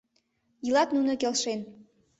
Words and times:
Илат 0.67 0.89
нуно 0.95 1.13
келшен. 1.21 1.59